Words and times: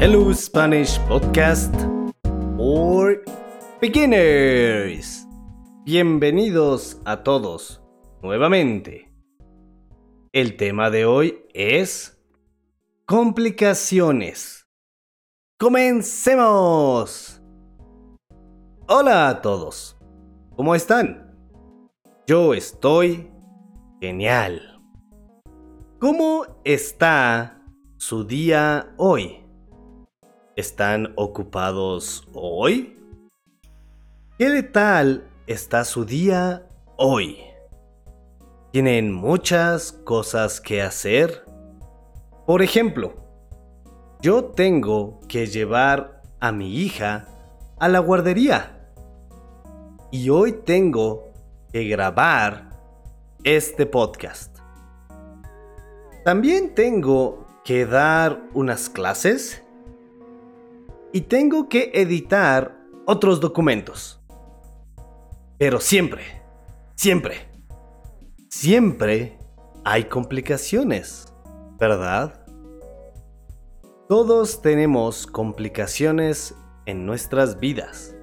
Hello 0.00 0.34
Spanish 0.34 0.98
Podcast 1.06 1.72
for 2.56 3.22
Beginners. 3.80 5.24
Bienvenidos 5.84 7.00
a 7.04 7.22
todos 7.22 7.80
nuevamente. 8.20 9.12
El 10.32 10.56
tema 10.56 10.90
de 10.90 11.06
hoy 11.06 11.38
es 11.54 12.20
complicaciones. 13.06 14.66
¡Comencemos! 15.60 17.40
Hola 18.88 19.28
a 19.28 19.42
todos. 19.42 19.96
¿Cómo 20.56 20.74
están? 20.74 21.36
Yo 22.26 22.52
estoy 22.52 23.30
genial. 24.00 24.82
¿Cómo 26.00 26.46
está 26.64 27.62
su 27.96 28.24
día 28.24 28.92
hoy? 28.96 29.43
¿Están 30.56 31.12
ocupados 31.16 32.28
hoy? 32.32 32.96
¿Qué 34.38 34.62
tal 34.62 35.28
está 35.48 35.84
su 35.84 36.04
día 36.04 36.68
hoy? 36.96 37.38
¿Tienen 38.70 39.12
muchas 39.12 39.90
cosas 39.90 40.60
que 40.60 40.80
hacer? 40.80 41.44
Por 42.46 42.62
ejemplo, 42.62 43.14
yo 44.20 44.44
tengo 44.44 45.18
que 45.26 45.48
llevar 45.48 46.22
a 46.38 46.52
mi 46.52 46.72
hija 46.72 47.26
a 47.80 47.88
la 47.88 47.98
guardería. 47.98 48.92
Y 50.12 50.30
hoy 50.30 50.52
tengo 50.52 51.32
que 51.72 51.82
grabar 51.88 52.70
este 53.42 53.86
podcast. 53.86 54.56
También 56.24 56.76
tengo 56.76 57.44
que 57.64 57.86
dar 57.86 58.40
unas 58.54 58.88
clases 58.88 59.63
y 61.14 61.20
tengo 61.20 61.68
que 61.68 61.92
editar 61.94 62.76
otros 63.06 63.40
documentos. 63.40 64.20
Pero 65.58 65.78
siempre, 65.78 66.24
siempre, 66.96 67.48
siempre 68.48 69.38
hay 69.84 70.06
complicaciones, 70.06 71.32
¿verdad? 71.78 72.44
Todos 74.08 74.60
tenemos 74.60 75.28
complicaciones 75.28 76.56
en 76.84 77.06
nuestras 77.06 77.60
vidas. 77.60 78.16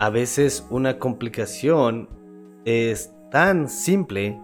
A 0.00 0.08
veces 0.08 0.66
una 0.70 0.98
complicación 0.98 2.08
es 2.64 3.12
tan 3.30 3.68
simple 3.68 4.40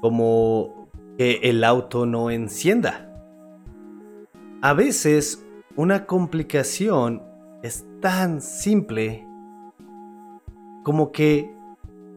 como 0.00 0.90
que 1.16 1.38
el 1.44 1.62
auto 1.62 2.06
no 2.06 2.28
encienda. 2.28 3.08
A 4.62 4.72
veces 4.72 5.45
una 5.76 6.06
complicación 6.06 7.22
es 7.62 7.86
tan 8.00 8.40
simple 8.40 9.26
como 10.82 11.12
que 11.12 11.54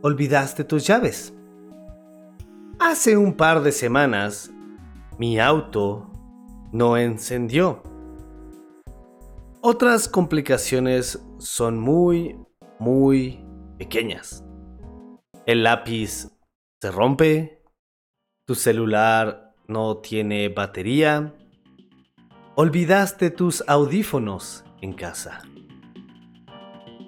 olvidaste 0.02 0.64
tus 0.64 0.88
llaves. 0.88 1.34
Hace 2.80 3.18
un 3.18 3.34
par 3.34 3.62
de 3.62 3.74
semanas 3.74 4.52
mi 5.18 5.40
auto 5.40 6.10
no 6.72 6.96
encendió. 6.96 7.84
Otras 9.60 10.08
complicaciones 10.08 11.22
son 11.38 11.78
muy, 11.80 12.38
muy 12.80 13.44
pequeñas. 13.78 14.46
El 15.46 15.64
lápiz 15.64 16.30
se 16.82 16.92
rompe, 16.92 17.62
tu 18.46 18.56
celular 18.56 19.54
no 19.68 19.98
tiene 19.98 20.48
batería, 20.48 21.34
olvidaste 22.62 23.30
tus 23.30 23.64
audífonos 23.68 24.66
en 24.82 24.92
casa. 24.92 25.40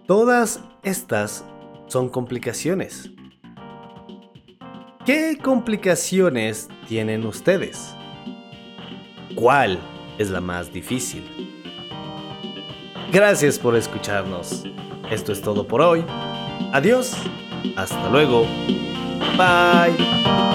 Todas 0.08 0.62
estas 0.82 1.44
son 1.88 2.08
complicaciones. 2.08 3.12
¿Qué 5.06 5.38
complicaciones 5.44 6.70
tienen 6.88 7.26
ustedes? 7.26 7.94
¿Cuál 9.36 9.78
es 10.18 10.30
la 10.30 10.40
más 10.40 10.72
difícil? 10.72 11.22
Gracias 13.12 13.60
por 13.60 13.76
escucharnos. 13.76 14.64
Esto 15.10 15.34
es 15.34 15.42
todo 15.42 15.68
por 15.68 15.82
hoy. 15.82 16.06
Adiós. 16.72 17.14
Hasta 17.76 18.10
luego. 18.10 18.46
Bye. 19.36 20.51